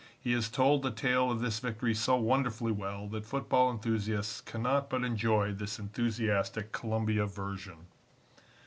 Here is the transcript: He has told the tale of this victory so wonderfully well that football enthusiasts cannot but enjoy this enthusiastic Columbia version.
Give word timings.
He 0.19 0.31
has 0.31 0.49
told 0.49 0.81
the 0.81 0.89
tale 0.89 1.29
of 1.29 1.41
this 1.41 1.59
victory 1.59 1.93
so 1.93 2.15
wonderfully 2.15 2.71
well 2.71 3.07
that 3.09 3.23
football 3.23 3.69
enthusiasts 3.71 4.41
cannot 4.41 4.89
but 4.89 5.03
enjoy 5.03 5.53
this 5.53 5.77
enthusiastic 5.77 6.71
Columbia 6.71 7.27
version. 7.27 7.85